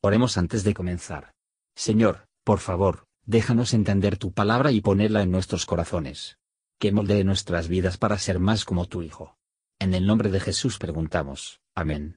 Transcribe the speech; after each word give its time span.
Oremos 0.00 0.38
antes 0.38 0.62
de 0.62 0.74
comenzar. 0.74 1.32
Señor, 1.74 2.28
por 2.44 2.60
favor, 2.60 3.06
déjanos 3.26 3.74
entender 3.74 4.16
tu 4.16 4.32
palabra 4.32 4.70
y 4.70 4.80
ponerla 4.80 5.22
en 5.22 5.32
nuestros 5.32 5.66
corazones. 5.66 6.38
Que 6.78 6.92
moldee 6.92 7.24
nuestras 7.24 7.66
vidas 7.66 7.98
para 7.98 8.16
ser 8.18 8.38
más 8.38 8.64
como 8.64 8.86
tu 8.86 9.02
Hijo. 9.02 9.36
En 9.80 9.94
el 9.94 10.06
nombre 10.06 10.30
de 10.30 10.38
Jesús 10.38 10.78
preguntamos. 10.78 11.60
Amén. 11.74 12.16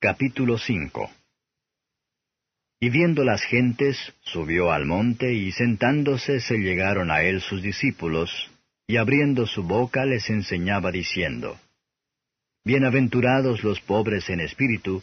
Capítulo 0.00 0.56
5 0.56 1.10
Y 2.78 2.90
viendo 2.90 3.24
las 3.24 3.42
gentes, 3.42 3.96
subió 4.20 4.70
al 4.70 4.84
monte 4.84 5.32
y 5.34 5.50
sentándose 5.50 6.38
se 6.38 6.58
llegaron 6.58 7.10
a 7.10 7.22
él 7.22 7.40
sus 7.40 7.62
discípulos, 7.62 8.30
y 8.86 8.98
abriendo 8.98 9.46
su 9.46 9.64
boca 9.64 10.04
les 10.04 10.30
enseñaba 10.30 10.92
diciendo, 10.92 11.58
Bienaventurados 12.64 13.64
los 13.64 13.80
pobres 13.80 14.30
en 14.30 14.40
espíritu, 14.40 15.02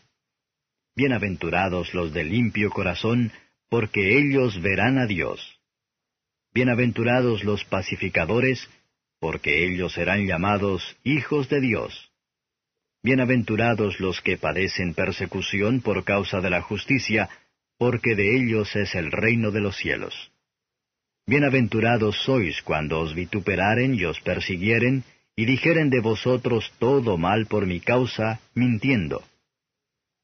Bienaventurados 0.93 1.93
los 1.93 2.11
de 2.13 2.25
limpio 2.25 2.69
corazón, 2.69 3.31
porque 3.69 4.17
ellos 4.17 4.61
verán 4.61 4.97
a 4.97 5.05
Dios. 5.05 5.39
Bienaventurados 6.53 7.45
los 7.45 7.63
pacificadores, 7.63 8.69
porque 9.17 9.65
ellos 9.65 9.93
serán 9.93 10.27
llamados 10.27 10.97
hijos 11.05 11.47
de 11.47 11.61
Dios. 11.61 12.11
Bienaventurados 13.03 14.01
los 14.01 14.19
que 14.19 14.35
padecen 14.35 14.93
persecución 14.93 15.79
por 15.79 16.03
causa 16.03 16.41
de 16.41 16.49
la 16.49 16.61
justicia, 16.61 17.29
porque 17.77 18.15
de 18.15 18.35
ellos 18.35 18.75
es 18.75 18.93
el 18.93 19.13
reino 19.13 19.51
de 19.51 19.61
los 19.61 19.77
cielos. 19.77 20.33
Bienaventurados 21.25 22.21
sois 22.25 22.61
cuando 22.63 22.99
os 22.99 23.15
vituperaren 23.15 23.95
y 23.95 24.03
os 24.03 24.19
persiguieren, 24.19 25.05
y 25.37 25.45
dijeren 25.45 25.89
de 25.89 26.01
vosotros 26.01 26.73
todo 26.79 27.17
mal 27.17 27.45
por 27.45 27.65
mi 27.65 27.79
causa, 27.79 28.41
mintiendo. 28.53 29.23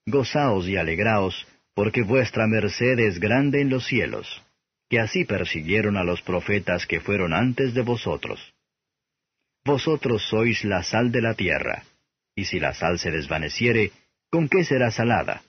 Gozaos 0.09 0.69
y 0.69 0.77
alegraos, 0.77 1.45
porque 1.75 2.01
vuestra 2.01 2.47
merced 2.47 2.97
es 2.97 3.19
grande 3.19 3.59
en 3.59 3.69
los 3.69 3.85
cielos, 3.85 4.41
que 4.89 5.01
así 5.01 5.25
persiguieron 5.25 5.97
a 5.97 6.05
los 6.05 6.21
profetas 6.21 6.87
que 6.87 7.01
fueron 7.01 7.33
antes 7.33 7.73
de 7.73 7.81
vosotros. 7.81 8.53
Vosotros 9.65 10.23
sois 10.29 10.63
la 10.63 10.81
sal 10.81 11.11
de 11.11 11.21
la 11.21 11.33
tierra, 11.33 11.83
y 12.33 12.45
si 12.45 12.57
la 12.57 12.73
sal 12.73 12.99
se 12.99 13.11
desvaneciere, 13.11 13.91
¿con 14.31 14.47
qué 14.47 14.63
será 14.63 14.91
salada? 14.91 15.43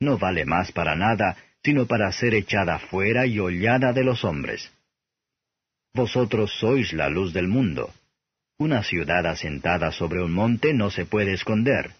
No 0.00 0.18
vale 0.18 0.44
más 0.44 0.70
para 0.70 0.94
nada, 0.94 1.38
sino 1.62 1.86
para 1.86 2.12
ser 2.12 2.34
echada 2.34 2.78
fuera 2.78 3.24
y 3.24 3.38
hollada 3.38 3.94
de 3.94 4.04
los 4.04 4.22
hombres. 4.22 4.70
Vosotros 5.94 6.52
sois 6.60 6.92
la 6.92 7.08
luz 7.08 7.32
del 7.32 7.48
mundo. 7.48 7.94
Una 8.58 8.82
ciudad 8.82 9.26
asentada 9.26 9.92
sobre 9.92 10.22
un 10.22 10.32
monte 10.32 10.74
no 10.74 10.90
se 10.90 11.06
puede 11.06 11.32
esconder 11.32 11.92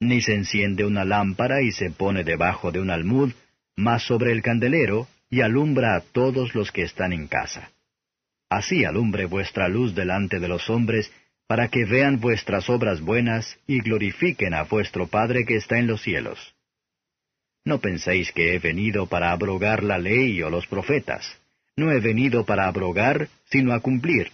ni 0.00 0.22
se 0.22 0.34
enciende 0.34 0.84
una 0.84 1.04
lámpara 1.04 1.62
y 1.62 1.72
se 1.72 1.90
pone 1.90 2.24
debajo 2.24 2.72
de 2.72 2.80
un 2.80 2.90
almud, 2.90 3.32
mas 3.76 4.02
sobre 4.02 4.32
el 4.32 4.42
candelero, 4.42 5.06
y 5.28 5.42
alumbra 5.42 5.94
a 5.94 6.00
todos 6.00 6.54
los 6.54 6.72
que 6.72 6.82
están 6.82 7.12
en 7.12 7.28
casa. 7.28 7.70
Así 8.48 8.84
alumbre 8.84 9.26
vuestra 9.26 9.68
luz 9.68 9.94
delante 9.94 10.40
de 10.40 10.48
los 10.48 10.68
hombres, 10.70 11.12
para 11.46 11.68
que 11.68 11.84
vean 11.84 12.18
vuestras 12.18 12.68
obras 12.68 13.00
buenas 13.00 13.58
y 13.66 13.80
glorifiquen 13.80 14.54
a 14.54 14.64
vuestro 14.64 15.06
Padre 15.06 15.44
que 15.44 15.56
está 15.56 15.78
en 15.78 15.86
los 15.86 16.02
cielos. 16.02 16.54
No 17.64 17.78
penséis 17.78 18.32
que 18.32 18.54
he 18.54 18.58
venido 18.58 19.06
para 19.06 19.32
abrogar 19.32 19.84
la 19.84 19.98
ley 19.98 20.42
o 20.42 20.50
los 20.50 20.66
profetas. 20.66 21.38
No 21.76 21.92
he 21.92 22.00
venido 22.00 22.44
para 22.44 22.66
abrogar, 22.66 23.28
sino 23.50 23.72
a 23.72 23.80
cumplir. 23.80 24.30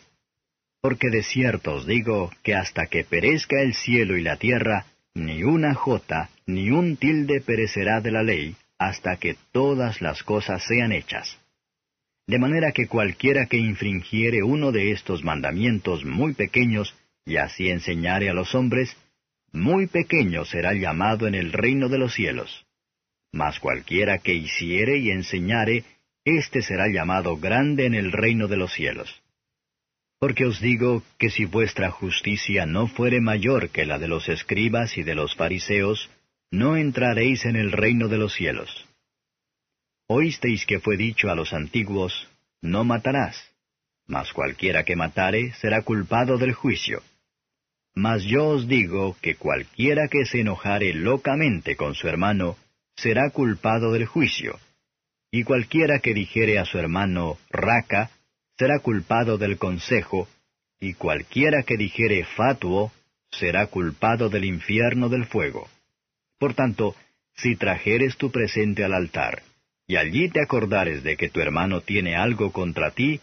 Porque 0.81 1.11
de 1.11 1.23
cierto 1.23 1.75
os 1.75 1.87
digo 1.87 2.31
que 2.43 2.55
hasta 2.55 2.87
que 2.87 3.05
perezca 3.05 3.61
el 3.61 3.75
cielo 3.75 4.17
y 4.17 4.23
la 4.23 4.37
tierra, 4.37 4.87
ni 5.17 5.43
una 5.45 5.75
jota, 5.75 6.29
ni 6.47 6.71
un 6.71 6.99
tilde 6.99 7.41
perecerá 7.41 8.03
de 8.03 8.11
la 8.11 8.23
ley, 8.23 8.55
hasta 8.79 9.17
que 9.17 9.35
todas 9.51 10.03
las 10.03 10.23
cosas 10.23 10.63
sean 10.63 10.93
hechas. 10.93 11.39
De 12.27 12.39
manera 12.39 12.73
que 12.73 12.87
cualquiera 12.87 13.47
que 13.47 13.57
infringiere 13.57 14.43
uno 14.43 14.73
de 14.73 14.93
estos 14.93 15.25
mandamientos 15.25 16.05
muy 16.05 16.35
pequeños, 16.35 16.95
y 17.25 17.39
así 17.39 17.71
enseñare 17.71 18.29
a 18.29 18.35
los 18.35 18.55
hombres, 18.55 18.95
muy 19.53 19.87
pequeño 19.87 20.45
será 20.45 20.75
llamado 20.75 21.27
en 21.27 21.35
el 21.35 21.51
reino 21.53 21.89
de 21.89 21.99
los 21.99 22.13
cielos. 22.13 22.67
Mas 23.33 23.59
cualquiera 23.59 24.19
que 24.19 24.35
hiciere 24.35 24.99
y 24.99 25.11
enseñare, 25.11 25.85
éste 26.27 26.61
será 26.61 26.89
llamado 26.89 27.39
grande 27.39 27.87
en 27.87 27.95
el 27.95 28.13
reino 28.13 28.49
de 28.49 28.59
los 28.59 28.75
cielos. 28.75 29.23
Porque 30.19 30.47
os 30.47 30.61
digo 30.61 31.03
que 31.19 31.31
si 31.31 31.45
vuestra 31.45 31.91
justicia 31.91 32.65
no 32.67 32.87
fuere 32.87 33.21
mayor 33.21 33.71
que 33.71 33.85
la 33.85 33.99
de 33.99 34.09
los 34.09 34.29
escribas 34.29 34.97
y 34.97 35.03
de 35.03 35.15
los 35.15 35.35
fariseos, 35.35 36.11
no 36.51 36.77
entraréis 36.77 37.45
en 37.45 37.57
el 37.57 37.73
reino 37.73 38.09
de 38.09 38.19
los 38.19 38.35
cielos. 38.35 38.87
Oísteis 40.09 40.65
que 40.65 40.81
fue 40.81 40.97
dicho 40.97 41.31
a 41.31 41.35
los 41.35 41.53
antiguos, 41.53 42.29
No 42.63 42.85
matarás, 42.85 43.53
mas 44.07 44.33
cualquiera 44.33 44.85
que 44.85 44.97
matare 44.97 45.53
será 45.55 45.83
culpado 45.83 46.39
del 46.39 46.55
juicio. 46.55 47.03
Mas 47.95 48.25
yo 48.25 48.47
os 48.49 48.69
digo 48.69 49.17
que 49.21 49.37
cualquiera 49.37 50.09
que 50.09 50.25
se 50.27 50.41
enojare 50.41 50.95
locamente 50.95 51.77
con 51.77 51.95
su 51.95 52.09
hermano, 52.09 52.57
será 52.95 53.31
culpado 53.31 53.93
del 53.93 54.07
juicio. 54.07 54.59
Y 55.31 55.45
cualquiera 55.45 55.99
que 55.99 56.15
dijere 56.15 56.59
a 56.59 56.65
su 56.65 56.79
hermano, 56.79 57.39
Raca, 57.51 58.11
será 58.59 58.79
culpado 58.81 59.39
del 59.39 59.59
consejo, 59.59 60.29
y 60.81 60.95
cualquiera 60.95 61.63
que 61.63 61.77
dijere 61.77 62.25
fatuo, 62.25 62.93
será 63.31 63.67
culpado 63.67 64.29
del 64.29 64.45
infierno 64.45 65.09
del 65.09 65.27
fuego. 65.27 65.69
Por 66.39 66.55
tanto, 66.55 66.95
si 67.35 67.57
trajeres 67.57 68.17
tu 68.17 68.31
presente 68.31 68.85
al 68.85 68.95
altar, 68.95 69.43
y 69.87 69.97
allí 69.97 70.29
te 70.31 70.43
acordares 70.43 71.03
de 71.03 71.17
que 71.17 71.29
tu 71.29 71.41
hermano 71.41 71.81
tiene 71.81 72.17
algo 72.17 72.53
contra 72.53 72.91
ti, 72.91 73.21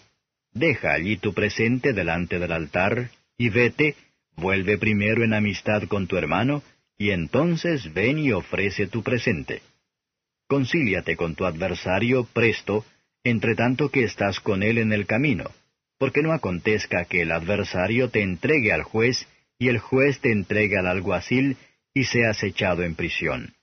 deja 0.53 0.93
allí 0.93 1.17
tu 1.17 1.33
presente 1.33 1.93
delante 1.93 2.39
del 2.39 2.51
altar, 2.51 3.09
y 3.37 3.49
vete, 3.49 3.95
vuelve 4.35 4.77
primero 4.77 5.23
en 5.23 5.33
amistad 5.33 5.83
con 5.83 6.07
tu 6.07 6.17
hermano, 6.17 6.63
y 6.97 7.09
entonces 7.09 7.91
ven 7.93 8.19
y 8.19 8.31
ofrece 8.31 8.87
tu 8.87 9.01
presente. 9.03 9.61
Concíliate 10.47 11.15
con 11.15 11.35
tu 11.35 11.45
adversario 11.45 12.25
presto, 12.25 12.85
entre 13.23 13.55
tanto 13.55 13.89
que 13.89 14.03
estás 14.03 14.39
con 14.39 14.63
él 14.63 14.77
en 14.77 14.91
el 14.91 15.05
camino, 15.05 15.51
porque 15.97 16.21
no 16.21 16.33
acontezca 16.33 17.05
que 17.05 17.21
el 17.21 17.31
adversario 17.31 18.09
te 18.09 18.21
entregue 18.21 18.73
al 18.73 18.83
juez, 18.83 19.27
y 19.57 19.69
el 19.69 19.79
juez 19.79 20.19
te 20.19 20.31
entregue 20.31 20.77
al 20.77 20.87
alguacil, 20.87 21.57
y 21.93 22.05
seas 22.05 22.43
echado 22.43 22.83
en 22.83 22.95
prisión. 22.95 23.53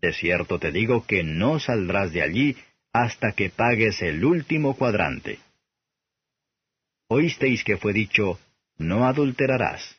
De 0.00 0.12
cierto 0.12 0.58
te 0.58 0.72
digo 0.72 1.06
que 1.06 1.22
no 1.22 1.60
saldrás 1.60 2.12
de 2.12 2.22
allí 2.22 2.56
hasta 2.92 3.32
que 3.32 3.50
pagues 3.50 4.02
el 4.02 4.24
último 4.24 4.74
cuadrante. 4.76 5.38
Oísteis 7.08 7.62
que 7.62 7.76
fue 7.76 7.92
dicho, 7.92 8.40
no 8.78 9.06
adulterarás. 9.06 9.96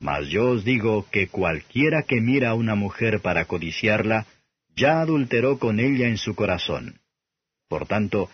Mas 0.00 0.28
yo 0.28 0.50
os 0.50 0.64
digo 0.64 1.06
que 1.10 1.28
cualquiera 1.28 2.02
que 2.02 2.20
mira 2.20 2.50
a 2.50 2.54
una 2.54 2.74
mujer 2.74 3.20
para 3.20 3.44
codiciarla, 3.44 4.26
ya 4.74 5.00
adulteró 5.00 5.58
con 5.58 5.78
ella 5.78 6.08
en 6.08 6.16
su 6.16 6.34
corazón. 6.34 7.00
Por 7.70 7.86
tanto, 7.86 8.28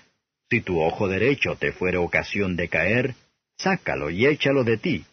si 0.48 0.62
tu 0.62 0.80
ojo 0.80 1.08
derecho 1.08 1.56
te 1.56 1.70
fuere 1.72 1.98
ocasión 1.98 2.56
de 2.56 2.68
caer, 2.68 3.14
sácalo 3.58 4.08
y 4.08 4.24
échalo 4.24 4.64
de 4.64 4.78
ti, 4.78 5.04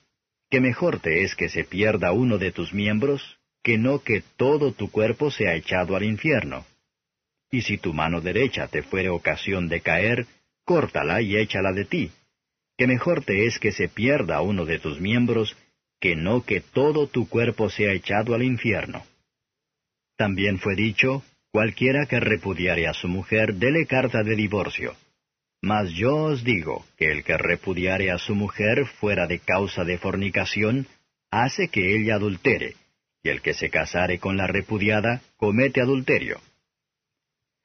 que 0.50 0.62
mejor 0.62 1.02
te 1.02 1.24
es 1.24 1.36
que 1.36 1.50
se 1.50 1.66
pierda 1.66 2.14
uno 2.14 2.38
de 2.38 2.54
tus 2.54 2.74
miembros, 2.74 3.38
que 3.62 3.78
no 3.78 4.00
que 4.00 4.24
todo 4.38 4.72
tu 4.72 4.90
cuerpo 4.90 5.30
sea 5.30 5.56
echado 5.56 5.98
al 5.98 6.04
infierno. 6.04 6.66
Y 7.52 7.64
si 7.64 7.78
tu 7.78 7.94
mano 7.94 8.22
derecha 8.22 8.70
te 8.70 8.82
fuere 8.82 9.10
ocasión 9.10 9.68
de 9.68 9.82
caer, 9.82 10.26
córtala 10.64 11.22
y 11.22 11.36
échala 11.36 11.74
de 11.74 11.84
ti, 11.84 12.12
que 12.78 12.88
mejor 12.88 13.26
te 13.26 13.46
es 13.46 13.60
que 13.60 13.74
se 13.74 13.90
pierda 13.90 14.42
uno 14.42 14.64
de 14.64 14.80
tus 14.80 15.02
miembros, 15.02 15.58
que 16.00 16.16
no 16.16 16.46
que 16.46 16.62
todo 16.62 17.08
tu 17.08 17.28
cuerpo 17.28 17.70
sea 17.70 17.92
echado 17.92 18.36
al 18.36 18.44
infierno. 18.44 19.04
También 20.16 20.60
fue 20.60 20.76
dicho, 20.76 21.24
Cualquiera 21.54 22.08
que 22.08 22.20
repudiare 22.20 22.88
a 22.88 22.96
su 22.96 23.08
mujer, 23.08 23.54
dele 23.54 23.86
carta 23.86 24.24
de 24.24 24.36
divorcio. 24.36 24.96
Mas 25.62 25.92
yo 25.92 26.16
os 26.16 26.44
digo 26.44 26.84
que 26.98 27.12
el 27.12 27.24
que 27.24 27.38
repudiare 27.38 28.10
a 28.10 28.18
su 28.18 28.34
mujer 28.34 28.88
fuera 29.00 29.28
de 29.28 29.38
causa 29.38 29.84
de 29.84 30.00
fornicación, 30.00 30.88
hace 31.30 31.68
que 31.68 31.96
ella 31.96 32.16
adultere, 32.16 32.74
y 33.22 33.30
el 33.30 33.44
que 33.44 33.54
se 33.54 33.70
casare 33.70 34.18
con 34.18 34.36
la 34.36 34.48
repudiada, 34.48 35.22
comete 35.38 35.80
adulterio. 35.80 36.42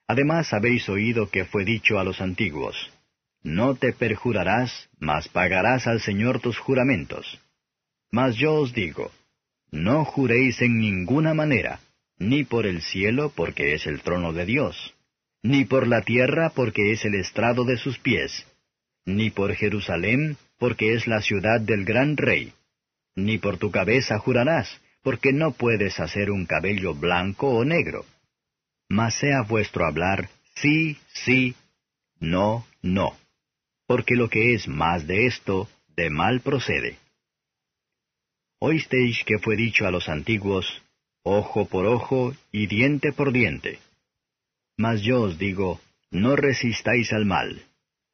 Además 0.06 0.52
habéis 0.52 0.87
oído 0.91 1.31
que 1.31 1.46
fue 1.46 1.64
dicho 1.64 1.99
a 1.99 2.05
los 2.05 2.20
antiguos, 2.20 2.76
No 3.43 3.75
te 3.75 3.94
perjurarás, 3.94 4.91
mas 4.99 5.29
pagarás 5.29 5.87
al 5.87 6.02
Señor 6.02 6.41
tus 6.41 6.58
juramentos. 6.58 7.41
Mas 8.11 8.37
yo 8.37 8.52
os 8.52 8.75
digo, 8.75 9.11
no 9.70 10.05
juréis 10.05 10.61
en 10.61 10.76
ninguna 10.79 11.32
manera, 11.32 11.81
ni 12.19 12.44
por 12.44 12.67
el 12.67 12.82
cielo, 12.82 13.32
porque 13.35 13.75
es 13.75 13.87
el 13.87 14.00
trono 14.03 14.32
de 14.32 14.44
Dios, 14.44 14.94
ni 15.43 15.65
por 15.65 15.87
la 15.87 16.03
tierra, 16.03 16.50
porque 16.50 16.93
es 16.93 17.05
el 17.05 17.15
estrado 17.15 17.65
de 17.65 17.76
sus 17.76 17.99
pies, 17.99 18.47
ni 19.05 19.31
por 19.31 19.55
Jerusalén, 19.55 20.37
porque 20.59 20.94
es 20.94 21.06
la 21.06 21.23
ciudad 21.23 21.61
del 21.61 21.85
gran 21.85 22.17
rey, 22.17 22.53
ni 23.15 23.38
por 23.38 23.59
tu 23.59 23.70
cabeza 23.70 24.19
jurarás, 24.19 24.81
porque 25.03 25.32
no 25.32 25.53
puedes 25.53 26.00
hacer 26.00 26.31
un 26.31 26.47
cabello 26.47 26.94
blanco 26.94 27.49
o 27.49 27.65
negro. 27.65 28.05
Mas 28.88 29.15
sea 29.15 29.43
vuestro 29.43 29.87
hablar 29.87 30.29
sí, 30.56 30.97
sí, 31.12 31.55
no, 32.20 32.67
no, 32.82 33.17
porque 33.87 34.17
lo 34.17 34.29
que 34.29 34.55
es 34.55 34.67
más 34.69 35.06
de 35.06 35.26
esto, 35.26 35.69
de 35.97 36.11
mal 36.11 36.41
procede. 36.41 36.99
Oísteis 38.61 39.23
que 39.25 39.38
fue 39.38 39.56
dicho 39.56 39.87
a 39.87 39.91
los 39.91 40.09
antiguos, 40.09 40.82
ojo 41.29 41.67
por 41.67 41.87
ojo 41.87 42.35
y 42.53 42.67
diente 42.67 43.13
por 43.13 43.33
diente. 43.33 43.79
Mas 44.77 45.03
yo 45.03 45.23
os 45.23 45.39
digo, 45.39 45.81
no 46.11 46.37
resistáis 46.37 47.13
al 47.13 47.27
mal. 47.27 47.63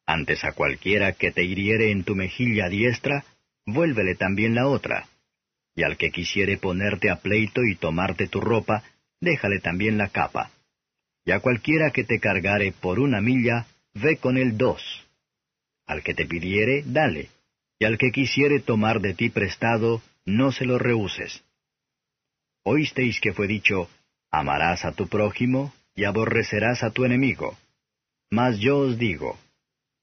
Antes 0.05 0.43
a 0.43 0.51
cualquiera 0.51 1.13
que 1.13 1.31
te 1.31 1.43
hiriere 1.43 1.91
en 1.91 2.03
tu 2.03 2.15
mejilla 2.15 2.69
diestra, 2.69 3.23
vuélvele 3.65 4.15
también 4.15 4.55
la 4.55 4.67
otra. 4.67 5.07
Y 5.75 5.83
al 5.83 5.97
que 5.97 6.11
quisiere 6.11 6.57
ponerte 6.57 7.09
a 7.09 7.17
pleito 7.17 7.63
y 7.63 7.75
tomarte 7.75 8.27
tu 8.27 8.41
ropa, 8.41 8.83
déjale 9.19 9.59
también 9.59 9.97
la 9.97 10.09
capa. 10.09 10.51
Y 11.25 11.31
a 11.31 11.39
cualquiera 11.39 11.91
que 11.91 12.03
te 12.03 12.19
cargare 12.19 12.71
por 12.71 12.99
una 12.99 13.21
milla, 13.21 13.65
ve 13.93 14.17
con 14.17 14.37
él 14.37 14.57
dos. 14.57 14.81
Al 15.87 16.03
que 16.03 16.13
te 16.13 16.25
pidiere, 16.25 16.83
dale. 16.85 17.29
Y 17.79 17.85
al 17.85 17.97
que 17.97 18.11
quisiere 18.11 18.59
tomar 18.59 19.01
de 19.01 19.13
ti 19.13 19.29
prestado, 19.29 20.01
no 20.25 20.51
se 20.51 20.65
lo 20.65 20.77
rehuses. 20.77 21.43
Oísteis 22.67 23.19
que 23.21 23.31
fue 23.31 23.45
dicho, 23.45 23.89
amarás 24.31 24.85
a 24.85 24.91
tu 24.91 25.07
prójimo 25.07 25.71
y 25.95 26.05
aborrecerás 26.05 26.81
a 26.83 26.89
tu 26.89 27.05
enemigo. 27.05 27.55
Mas 28.31 28.59
yo 28.59 28.79
os 28.79 28.97
digo, 28.97 29.37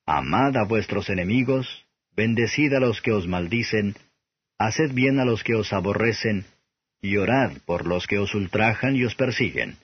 amad 0.06 0.56
a 0.56 0.62
vuestros 0.62 1.10
enemigos, 1.10 1.84
bendecid 2.14 2.72
a 2.74 2.78
los 2.78 3.02
que 3.02 3.10
os 3.10 3.26
maldicen, 3.26 3.96
haced 4.58 4.92
bien 4.92 5.18
a 5.18 5.24
los 5.24 5.42
que 5.42 5.56
os 5.56 5.72
aborrecen, 5.72 6.44
y 7.00 7.16
orad 7.16 7.50
por 7.66 7.84
los 7.84 8.06
que 8.06 8.20
os 8.20 8.32
ultrajan 8.32 8.94
y 8.94 9.04
os 9.04 9.16
persiguen, 9.16 9.76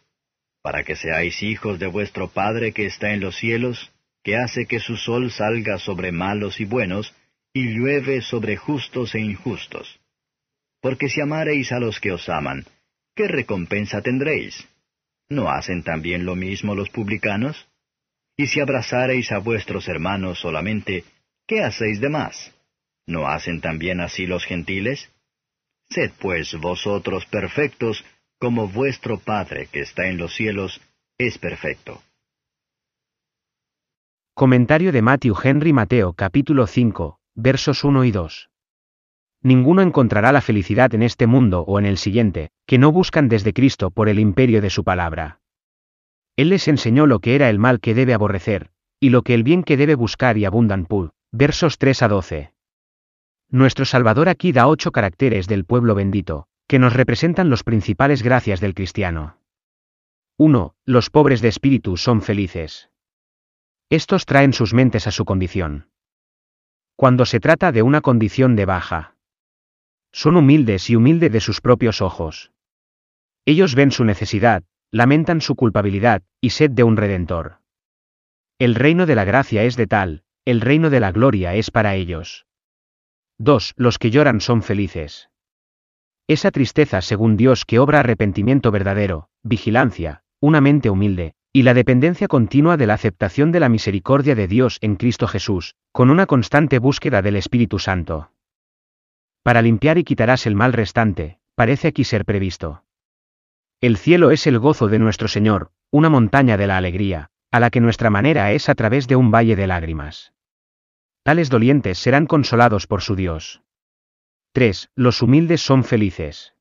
para 0.63 0.85
que 0.85 0.95
seáis 0.95 1.43
hijos 1.43 1.81
de 1.81 1.89
vuestro 1.89 2.29
Padre 2.29 2.71
que 2.71 2.87
está 2.87 3.13
en 3.13 3.19
los 3.19 3.37
cielos, 3.37 3.91
que 4.23 4.37
hace 4.37 4.67
que 4.67 4.79
su 4.79 4.97
sol 4.97 5.33
salga 5.33 5.79
sobre 5.79 6.13
malos 6.13 6.61
y 6.61 6.65
buenos, 6.65 7.13
y 7.53 7.75
llueve 7.75 8.23
sobre 8.23 8.57
justos 8.57 9.17
e 9.17 9.21
injustos. 9.21 9.99
Porque 10.81 11.09
si 11.09 11.21
amareis 11.21 11.73
a 11.73 11.81
los 11.81 12.01
que 12.01 12.13
os 12.13 12.29
aman, 12.29 12.65
¿qué 13.15 13.29
recompensa 13.29 14.01
tendréis? 14.01 14.69
¿No 15.29 15.51
hacen 15.51 15.83
también 15.83 16.25
lo 16.25 16.37
mismo 16.37 16.75
los 16.75 16.89
publicanos? 16.91 17.69
Y 18.37 18.47
si 18.47 18.61
abrazareis 18.61 19.33
a 19.33 19.39
vuestros 19.39 19.89
hermanos 19.89 20.39
solamente, 20.39 21.05
¿qué 21.47 21.65
hacéis 21.65 22.01
de 22.01 22.09
más? 22.09 22.55
¿No 23.07 23.27
hacen 23.27 23.61
también 23.61 24.01
así 24.01 24.27
los 24.27 24.45
gentiles? 24.45 25.11
Sed 25.91 26.13
pues 26.21 26.55
vosotros 26.55 27.27
perfectos, 27.27 28.05
como 28.39 28.69
vuestro 28.69 29.19
Padre 29.19 29.69
que 29.73 29.81
está 29.81 30.07
en 30.07 30.19
los 30.19 30.35
cielos 30.35 30.81
es 31.19 31.39
perfecto. 31.39 32.03
Comentario 34.35 34.93
de 34.93 35.03
Matthew 35.03 35.35
Henry 35.43 35.73
Mateo 35.73 36.13
capítulo 36.13 36.69
5, 36.69 37.19
versos 37.35 37.83
1 37.83 38.05
y 38.05 38.13
2. 38.13 38.51
Ninguno 39.43 39.82
encontrará 39.82 40.32
la 40.32 40.40
felicidad 40.40 40.94
en 40.94 41.02
este 41.02 41.26
mundo 41.26 41.61
o 41.61 41.79
en 41.79 41.87
el 41.87 41.99
siguiente, 41.99 42.50
que 42.67 42.79
no 42.79 42.93
buscan 42.93 43.29
desde 43.29 43.52
Cristo 43.52 43.90
por 43.90 44.08
el 44.08 44.19
imperio 44.19 44.61
de 44.61 44.70
su 44.70 44.85
palabra. 44.85 45.40
Él 46.37 46.50
les 46.50 46.69
enseñó 46.69 47.06
lo 47.06 47.20
que 47.20 47.35
era 47.35 47.49
el 47.50 47.58
mal 47.58 47.81
que 47.81 47.94
debe 47.94 48.14
aborrecer, 48.14 48.70
y 49.00 49.11
lo 49.11 49.23
que 49.23 49.35
el 49.35 49.44
bien 49.44 49.62
que 49.62 49.76
debe 49.76 49.94
buscar 49.94 50.38
y 50.38 50.44
abundan 50.44 50.87
pul. 50.87 51.11
Versos 51.31 51.79
3 51.79 52.02
a 52.02 52.08
12. 52.08 52.52
Nuestro 53.50 53.85
Salvador 53.85 54.29
aquí 54.29 54.52
da 54.52 54.67
ocho 54.67 54.93
caracteres 54.93 55.46
del 55.46 55.64
pueblo 55.64 55.94
bendito, 55.94 56.46
que 56.67 56.79
nos 56.79 56.94
representan 56.94 57.50
los 57.50 57.64
principales 57.64 58.23
gracias 58.23 58.61
del 58.61 58.75
cristiano. 58.75 59.38
1. 60.37 60.75
Los 60.84 61.11
pobres 61.11 61.41
de 61.41 61.49
espíritu 61.49 61.96
son 61.96 62.23
felices. 62.23 62.91
Estos 63.91 64.26
traen 64.26 64.52
sus 64.52 64.75
mentes 64.75 65.06
a 65.06 65.11
su 65.11 65.25
condición. 65.25 65.88
Cuando 66.94 67.25
se 67.25 67.41
trata 67.41 67.73
de 67.73 67.82
una 67.82 68.00
condición 68.00 68.55
de 68.55 68.64
baja, 68.64 69.17
son 70.12 70.37
humildes 70.37 70.90
y 70.90 70.96
humilde 70.96 71.31
de 71.31 71.40
sus 71.40 71.60
propios 71.60 72.00
ojos. 72.02 72.52
Ellos 73.44 73.75
ven 73.75 73.90
su 73.90 74.05
necesidad, 74.05 74.62
lamentan 74.90 75.40
su 75.40 75.55
culpabilidad, 75.55 76.22
y 76.40 76.50
sed 76.50 76.70
de 76.70 76.82
un 76.82 76.96
redentor. 76.96 77.58
El 78.58 78.75
reino 78.75 79.06
de 79.06 79.14
la 79.14 79.25
gracia 79.25 79.64
es 79.64 79.76
de 79.76 79.87
tal, 79.87 80.25
el 80.44 80.60
reino 80.60 80.90
de 80.90 81.00
la 81.00 81.12
gloria 81.12 81.55
es 81.55 81.70
para 81.70 81.94
ellos. 81.94 82.46
2. 83.38 83.75
Los 83.76 83.99
que 83.99 84.10
lloran 84.10 84.40
son 84.40 84.62
felices. 84.62 85.31
Esa 86.26 86.50
tristeza 86.50 87.00
según 87.00 87.37
Dios 87.37 87.64
que 87.64 87.78
obra 87.78 88.00
arrepentimiento 88.00 88.70
verdadero, 88.70 89.28
vigilancia, 89.43 90.22
una 90.40 90.60
mente 90.60 90.90
humilde, 90.90 91.34
y 91.52 91.62
la 91.62 91.75
dependencia 91.75 92.28
continua 92.28 92.76
de 92.76 92.87
la 92.87 92.94
aceptación 92.94 93.52
de 93.52 93.60
la 93.60 93.69
misericordia 93.69 94.34
de 94.34 94.49
Dios 94.49 94.78
en 94.81 94.96
Cristo 94.96 95.26
Jesús, 95.26 95.75
con 95.93 96.10
una 96.10 96.26
constante 96.26 96.78
búsqueda 96.78 97.22
del 97.22 97.37
Espíritu 97.37 97.78
Santo 97.78 98.31
para 99.43 99.62
limpiar 99.62 99.99
y 99.99 100.05
quitarás 100.05 100.46
el 100.46 100.55
mal 100.55 100.73
restante, 100.73 101.38
parece 101.55 101.88
aquí 101.88 102.05
ser 102.05 102.25
previsto. 102.25 102.85
El 103.81 103.96
cielo 103.96 104.31
es 104.31 104.46
el 104.46 104.58
gozo 104.58 104.88
de 104.88 104.99
nuestro 104.99 105.29
Señor, 105.29 105.70
una 105.90 106.08
montaña 106.08 106.56
de 106.56 106.67
la 106.67 106.76
alegría, 106.76 107.31
a 107.50 107.61
la 107.61 107.70
que 107.70 107.81
nuestra 107.81 108.11
manera 108.11 108.52
es 108.52 108.69
a 108.69 108.75
través 108.75 109.08
de 109.08 109.17
un 109.17 109.31
valle 109.31 109.56
de 109.56 109.67
lágrimas. 109.67 110.32
Tales 111.23 111.50
dolientes 111.50 111.99
serán 111.99 112.26
consolados 112.26 112.87
por 112.87 113.02
su 113.02 113.14
Dios. 113.14 113.62
3. 114.52 114.90
Los 114.94 115.23
humildes 115.23 115.61
son 115.61 115.84
felices. 115.84 116.55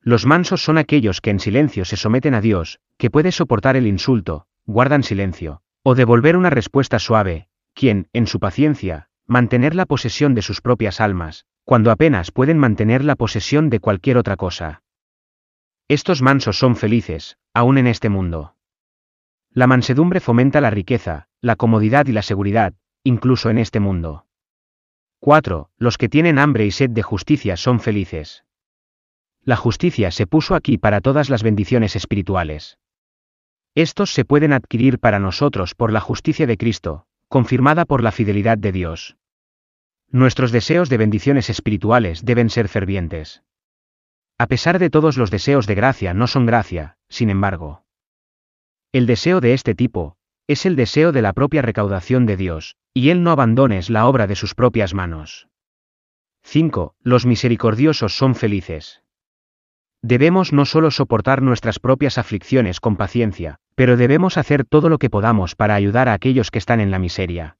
Los 0.00 0.26
mansos 0.26 0.62
son 0.62 0.78
aquellos 0.78 1.20
que 1.20 1.30
en 1.30 1.40
silencio 1.40 1.84
se 1.84 1.96
someten 1.96 2.34
a 2.34 2.40
Dios, 2.40 2.80
que 2.96 3.10
puede 3.10 3.32
soportar 3.32 3.76
el 3.76 3.86
insulto, 3.86 4.46
guardan 4.64 5.02
silencio, 5.02 5.62
o 5.82 5.94
devolver 5.94 6.36
una 6.36 6.50
respuesta 6.50 6.98
suave, 6.98 7.48
quien, 7.74 8.08
en 8.12 8.26
su 8.26 8.40
paciencia, 8.40 9.08
mantener 9.26 9.74
la 9.74 9.86
posesión 9.86 10.34
de 10.34 10.42
sus 10.42 10.60
propias 10.60 11.00
almas, 11.00 11.46
cuando 11.64 11.90
apenas 11.90 12.30
pueden 12.30 12.58
mantener 12.58 13.04
la 13.04 13.16
posesión 13.16 13.70
de 13.70 13.80
cualquier 13.80 14.18
otra 14.18 14.36
cosa. 14.36 14.82
Estos 15.88 16.22
mansos 16.22 16.58
son 16.58 16.76
felices, 16.76 17.36
aún 17.52 17.78
en 17.78 17.86
este 17.86 18.08
mundo. 18.08 18.54
La 19.50 19.66
mansedumbre 19.66 20.20
fomenta 20.20 20.60
la 20.60 20.70
riqueza, 20.70 21.28
la 21.40 21.56
comodidad 21.56 22.06
y 22.06 22.12
la 22.12 22.22
seguridad, 22.22 22.74
incluso 23.02 23.50
en 23.50 23.58
este 23.58 23.80
mundo. 23.80 24.26
4. 25.20 25.70
Los 25.78 25.98
que 25.98 26.08
tienen 26.08 26.38
hambre 26.38 26.66
y 26.66 26.70
sed 26.70 26.90
de 26.90 27.02
justicia 27.02 27.56
son 27.56 27.80
felices. 27.80 28.44
La 29.42 29.56
justicia 29.56 30.10
se 30.10 30.26
puso 30.26 30.54
aquí 30.54 30.76
para 30.76 31.00
todas 31.00 31.30
las 31.30 31.42
bendiciones 31.42 31.96
espirituales. 31.96 32.78
Estos 33.74 34.12
se 34.12 34.24
pueden 34.24 34.52
adquirir 34.52 34.98
para 34.98 35.18
nosotros 35.18 35.74
por 35.74 35.92
la 35.92 36.00
justicia 36.00 36.46
de 36.46 36.56
Cristo, 36.56 37.05
confirmada 37.28 37.84
por 37.84 38.02
la 38.02 38.12
fidelidad 38.12 38.58
de 38.58 38.72
Dios. 38.72 39.16
Nuestros 40.10 40.52
deseos 40.52 40.88
de 40.88 40.98
bendiciones 40.98 41.50
espirituales 41.50 42.24
deben 42.24 42.50
ser 42.50 42.68
fervientes. 42.68 43.42
A 44.38 44.46
pesar 44.46 44.78
de 44.78 44.90
todos 44.90 45.16
los 45.16 45.30
deseos 45.30 45.66
de 45.66 45.74
gracia 45.74 46.14
no 46.14 46.26
son 46.26 46.46
gracia, 46.46 46.98
sin 47.08 47.30
embargo. 47.30 47.84
El 48.92 49.06
deseo 49.06 49.40
de 49.40 49.54
este 49.54 49.74
tipo, 49.74 50.16
es 50.46 50.64
el 50.64 50.76
deseo 50.76 51.10
de 51.10 51.22
la 51.22 51.32
propia 51.32 51.62
recaudación 51.62 52.24
de 52.26 52.36
Dios, 52.36 52.76
y 52.94 53.10
Él 53.10 53.22
no 53.22 53.30
abandones 53.30 53.90
la 53.90 54.06
obra 54.06 54.26
de 54.26 54.36
sus 54.36 54.54
propias 54.54 54.94
manos. 54.94 55.48
5. 56.44 56.94
Los 57.02 57.26
misericordiosos 57.26 58.16
son 58.16 58.36
felices. 58.36 59.02
Debemos 60.02 60.52
no 60.52 60.64
solo 60.64 60.92
soportar 60.92 61.42
nuestras 61.42 61.80
propias 61.80 62.18
aflicciones 62.18 62.78
con 62.78 62.96
paciencia, 62.96 63.58
pero 63.76 63.96
debemos 63.96 64.38
hacer 64.38 64.64
todo 64.64 64.88
lo 64.88 64.98
que 64.98 65.10
podamos 65.10 65.54
para 65.54 65.74
ayudar 65.74 66.08
a 66.08 66.14
aquellos 66.14 66.50
que 66.50 66.58
están 66.58 66.80
en 66.80 66.90
la 66.90 66.98
miseria. 66.98 67.58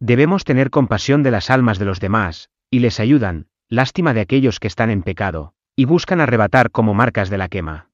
Debemos 0.00 0.42
tener 0.42 0.68
compasión 0.68 1.22
de 1.22 1.30
las 1.30 1.48
almas 1.48 1.78
de 1.78 1.84
los 1.84 2.00
demás, 2.00 2.50
y 2.70 2.80
les 2.80 2.98
ayudan, 2.98 3.46
lástima 3.68 4.14
de 4.14 4.20
aquellos 4.20 4.58
que 4.58 4.66
están 4.66 4.90
en 4.90 5.04
pecado, 5.04 5.54
y 5.76 5.84
buscan 5.84 6.20
arrebatar 6.20 6.72
como 6.72 6.92
marcas 6.92 7.30
de 7.30 7.38
la 7.38 7.48
quema. 7.48 7.88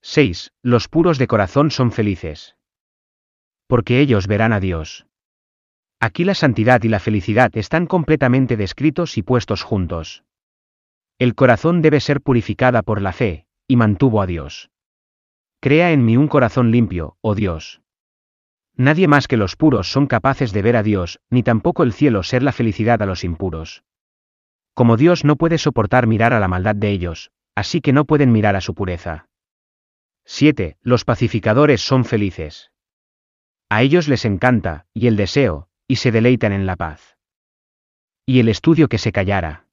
6. 0.00 0.52
Los 0.62 0.86
puros 0.86 1.18
de 1.18 1.26
corazón 1.26 1.72
son 1.72 1.90
felices. 1.90 2.56
Porque 3.66 4.00
ellos 4.00 4.28
verán 4.28 4.52
a 4.52 4.60
Dios. 4.60 5.06
Aquí 5.98 6.22
la 6.22 6.34
santidad 6.34 6.80
y 6.84 6.88
la 6.88 7.00
felicidad 7.00 7.50
están 7.56 7.86
completamente 7.86 8.56
descritos 8.56 9.18
y 9.18 9.22
puestos 9.22 9.64
juntos. 9.64 10.22
El 11.18 11.34
corazón 11.34 11.82
debe 11.82 11.98
ser 11.98 12.20
purificada 12.20 12.82
por 12.82 13.02
la 13.02 13.12
fe, 13.12 13.46
y 13.66 13.74
mantuvo 13.74 14.22
a 14.22 14.26
Dios. 14.26 14.70
Crea 15.68 15.92
en 15.92 16.02
mí 16.02 16.16
un 16.16 16.28
corazón 16.28 16.70
limpio, 16.70 17.18
oh 17.20 17.34
Dios. 17.34 17.82
Nadie 18.74 19.06
más 19.06 19.28
que 19.28 19.36
los 19.36 19.54
puros 19.54 19.92
son 19.92 20.06
capaces 20.06 20.54
de 20.54 20.62
ver 20.62 20.76
a 20.76 20.82
Dios, 20.82 21.20
ni 21.28 21.42
tampoco 21.42 21.82
el 21.82 21.92
cielo 21.92 22.22
ser 22.22 22.42
la 22.42 22.52
felicidad 22.52 23.02
a 23.02 23.04
los 23.04 23.22
impuros. 23.22 23.84
Como 24.72 24.96
Dios 24.96 25.26
no 25.26 25.36
puede 25.36 25.58
soportar 25.58 26.06
mirar 26.06 26.32
a 26.32 26.40
la 26.40 26.48
maldad 26.48 26.74
de 26.74 26.88
ellos, 26.88 27.32
así 27.54 27.82
que 27.82 27.92
no 27.92 28.06
pueden 28.06 28.32
mirar 28.32 28.56
a 28.56 28.62
su 28.62 28.74
pureza. 28.74 29.28
7. 30.24 30.78
Los 30.80 31.04
pacificadores 31.04 31.82
son 31.82 32.06
felices. 32.06 32.72
A 33.68 33.82
ellos 33.82 34.08
les 34.08 34.24
encanta, 34.24 34.86
y 34.94 35.06
el 35.06 35.16
deseo, 35.16 35.68
y 35.86 35.96
se 35.96 36.10
deleitan 36.10 36.52
en 36.52 36.64
la 36.64 36.76
paz. 36.76 37.18
Y 38.24 38.40
el 38.40 38.48
estudio 38.48 38.88
que 38.88 38.96
se 38.96 39.12
callara. 39.12 39.66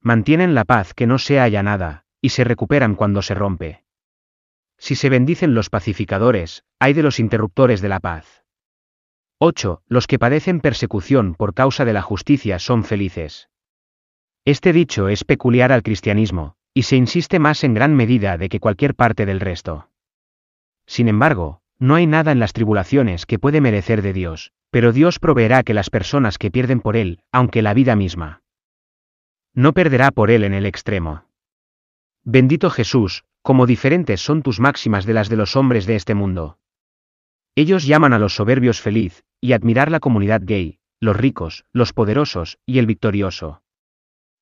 Mantienen 0.00 0.56
la 0.56 0.64
paz 0.64 0.94
que 0.94 1.06
no 1.06 1.18
se 1.18 1.38
haya 1.38 1.62
nada, 1.62 2.06
y 2.20 2.30
se 2.30 2.42
recuperan 2.42 2.96
cuando 2.96 3.22
se 3.22 3.36
rompe. 3.36 3.85
Si 4.78 4.94
se 4.94 5.08
bendicen 5.08 5.54
los 5.54 5.70
pacificadores, 5.70 6.64
hay 6.78 6.92
de 6.92 7.02
los 7.02 7.18
interruptores 7.18 7.80
de 7.80 7.88
la 7.88 8.00
paz. 8.00 8.44
8. 9.38 9.82
Los 9.86 10.06
que 10.06 10.18
padecen 10.18 10.60
persecución 10.60 11.34
por 11.34 11.54
causa 11.54 11.84
de 11.84 11.92
la 11.92 12.02
justicia 12.02 12.58
son 12.58 12.84
felices. 12.84 13.50
Este 14.44 14.72
dicho 14.72 15.08
es 15.08 15.24
peculiar 15.24 15.72
al 15.72 15.82
cristianismo, 15.82 16.56
y 16.72 16.84
se 16.84 16.96
insiste 16.96 17.38
más 17.38 17.64
en 17.64 17.74
gran 17.74 17.94
medida 17.94 18.38
de 18.38 18.48
que 18.48 18.60
cualquier 18.60 18.94
parte 18.94 19.26
del 19.26 19.40
resto. 19.40 19.90
Sin 20.86 21.08
embargo, 21.08 21.60
no 21.78 21.96
hay 21.96 22.06
nada 22.06 22.32
en 22.32 22.38
las 22.38 22.52
tribulaciones 22.52 23.26
que 23.26 23.38
puede 23.38 23.60
merecer 23.60 24.00
de 24.00 24.12
Dios, 24.12 24.52
pero 24.70 24.92
Dios 24.92 25.18
proveerá 25.18 25.62
que 25.62 25.74
las 25.74 25.90
personas 25.90 26.38
que 26.38 26.50
pierden 26.50 26.80
por 26.80 26.96
Él, 26.96 27.20
aunque 27.32 27.60
la 27.60 27.74
vida 27.74 27.96
misma, 27.96 28.42
no 29.52 29.72
perderá 29.72 30.10
por 30.12 30.30
Él 30.30 30.44
en 30.44 30.54
el 30.54 30.64
extremo. 30.64 31.24
Bendito 32.22 32.70
Jesús, 32.70 33.24
como 33.46 33.66
diferentes 33.66 34.20
son 34.20 34.42
tus 34.42 34.58
máximas 34.58 35.06
de 35.06 35.14
las 35.14 35.28
de 35.28 35.36
los 35.36 35.54
hombres 35.54 35.86
de 35.86 35.94
este 35.94 36.14
mundo. 36.16 36.58
Ellos 37.54 37.86
llaman 37.86 38.12
a 38.12 38.18
los 38.18 38.34
soberbios 38.34 38.80
feliz, 38.80 39.22
y 39.40 39.52
admirar 39.52 39.88
la 39.88 40.00
comunidad 40.00 40.40
gay, 40.42 40.80
los 40.98 41.16
ricos, 41.16 41.64
los 41.72 41.92
poderosos, 41.92 42.58
y 42.66 42.80
el 42.80 42.86
victorioso. 42.86 43.62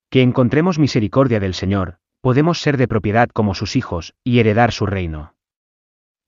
Que 0.08 0.22
encontremos 0.22 0.78
misericordia 0.78 1.38
del 1.38 1.52
Señor, 1.52 1.98
podemos 2.22 2.62
ser 2.62 2.78
de 2.78 2.88
propiedad 2.88 3.28
como 3.28 3.54
sus 3.54 3.76
hijos, 3.76 4.14
y 4.24 4.38
heredar 4.38 4.72
su 4.72 4.86
reino. 4.86 5.34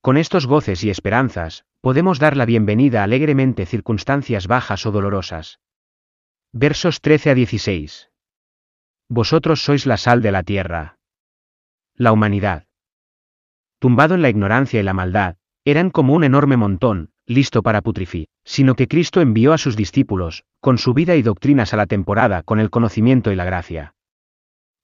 Con 0.02 0.18
estos 0.18 0.46
goces 0.46 0.84
y 0.84 0.90
esperanzas, 0.90 1.64
podemos 1.80 2.18
dar 2.18 2.36
la 2.36 2.44
bienvenida 2.44 3.02
alegremente 3.02 3.64
circunstancias 3.64 4.48
bajas 4.48 4.84
o 4.84 4.92
dolorosas. 4.92 5.60
Versos 6.52 7.00
13 7.00 7.30
a 7.30 7.34
16. 7.34 8.10
Vosotros 9.08 9.64
sois 9.64 9.86
la 9.86 9.96
sal 9.96 10.20
de 10.20 10.32
la 10.32 10.42
tierra. 10.42 10.98
La 11.94 12.12
humanidad 12.12 12.65
tumbado 13.86 14.16
en 14.16 14.22
la 14.22 14.30
ignorancia 14.30 14.80
y 14.80 14.82
la 14.82 14.94
maldad, 14.94 15.36
eran 15.64 15.90
como 15.90 16.14
un 16.14 16.24
enorme 16.24 16.56
montón, 16.56 17.10
listo 17.24 17.62
para 17.62 17.82
putrifí, 17.82 18.26
sino 18.42 18.74
que 18.74 18.88
Cristo 18.88 19.20
envió 19.20 19.52
a 19.52 19.58
sus 19.58 19.76
discípulos, 19.76 20.42
con 20.58 20.76
su 20.76 20.92
vida 20.92 21.14
y 21.14 21.22
doctrinas 21.22 21.72
a 21.72 21.76
la 21.76 21.86
temporada 21.86 22.42
con 22.42 22.58
el 22.58 22.68
conocimiento 22.68 23.30
y 23.30 23.36
la 23.36 23.44
gracia. 23.44 23.94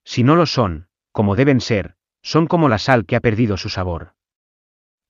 Si 0.04 0.23
no 0.23 0.37
lo 0.37 0.47
son, 0.47 0.87
como 1.11 1.35
deben 1.35 1.61
ser, 1.61 1.97
son 2.23 2.47
como 2.47 2.68
la 2.68 2.78
sal 2.78 3.04
que 3.04 3.16
ha 3.16 3.21
perdido 3.21 3.56
su 3.56 3.71
sabor. 3.71 4.12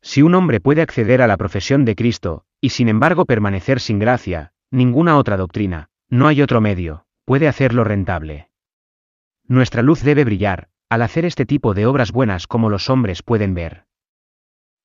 Si 0.01 0.23
un 0.23 0.35
hombre 0.37 0.59
puede 0.59 0.81
acceder 0.81 1.21
a 1.21 1.27
la 1.27 1.37
profesión 1.37 1.85
de 1.85 1.95
Cristo, 1.95 2.47
y 2.63 2.71
sin 2.71 2.89
embargo 2.89 3.27
permanecer 3.27 3.79
sin 3.79 3.99
gracia, 3.99 4.55
ninguna 4.71 5.19
otra 5.19 5.37
doctrina, 5.37 5.91
no 6.09 6.29
hay 6.29 6.41
otro 6.41 6.63
medio, 6.63 7.05
puede 7.27 7.47
hacerlo 7.47 7.85
rentable. 7.85 8.49
Nuestra 9.47 9.83
luz 9.83 10.03
debe 10.03 10.25
brillar, 10.25 10.71
al 10.93 11.01
hacer 11.01 11.25
este 11.25 11.47
tipo 11.47 11.73
de 11.73 11.87
obras 11.87 12.13
buenas 12.13 12.47
como 12.47 12.69
los 12.69 12.91
hombres 12.91 13.23
pueden 13.23 13.55
ver. 13.55 13.87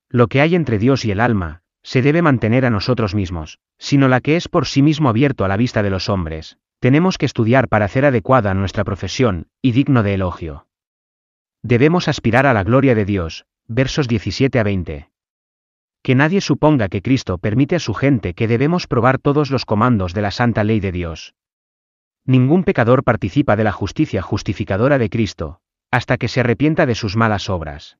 Lo 0.07 0.27
que 0.27 0.39
hay 0.39 0.55
entre 0.55 0.79
Dios 0.79 1.03
y 1.03 1.11
el 1.11 1.19
alma, 1.19 1.63
se 1.83 2.01
debe 2.01 2.21
mantener 2.21 2.65
a 2.65 2.69
nosotros 2.69 3.13
mismos, 3.13 3.59
sino 3.77 4.07
la 4.07 4.21
que 4.21 4.37
es 4.37 4.47
por 4.47 4.67
sí 4.67 4.81
mismo 4.81 5.09
abierto 5.09 5.43
a 5.43 5.49
la 5.49 5.57
vista 5.57 5.83
de 5.83 5.89
los 5.89 6.07
hombres. 6.07 6.59
Tenemos 6.79 7.17
que 7.17 7.25
estudiar 7.25 7.67
para 7.67 7.83
hacer 7.83 8.05
adecuada 8.05 8.53
nuestra 8.53 8.85
profesión, 8.85 9.47
y 9.61 9.73
digno 9.73 10.01
de 10.01 10.13
elogio. 10.13 10.67
Debemos 11.61 12.07
aspirar 12.07 12.45
a 12.45 12.53
la 12.53 12.63
gloria 12.63 12.95
de 12.95 13.03
Dios, 13.03 13.45
versos 13.67 14.07
17 14.07 14.59
a 14.59 14.63
20. 14.63 15.09
Que 16.03 16.15
nadie 16.15 16.39
suponga 16.39 16.87
que 16.87 17.01
Cristo 17.01 17.37
permite 17.37 17.75
a 17.75 17.79
su 17.79 17.93
gente 17.93 18.33
que 18.33 18.47
debemos 18.47 18.87
probar 18.87 19.17
todos 19.17 19.51
los 19.51 19.65
comandos 19.65 20.13
de 20.13 20.21
la 20.21 20.31
santa 20.31 20.63
ley 20.63 20.79
de 20.79 20.93
Dios. 20.93 21.35
Ningún 22.23 22.63
pecador 22.63 23.03
participa 23.03 23.57
de 23.57 23.65
la 23.65 23.73
justicia 23.73 24.21
justificadora 24.21 24.97
de 24.99 25.09
Cristo, 25.09 25.59
hasta 25.91 26.17
que 26.17 26.27
se 26.27 26.41
arrepienta 26.41 26.85
de 26.85 26.95
sus 26.95 27.15
malas 27.15 27.49
obras. 27.49 27.97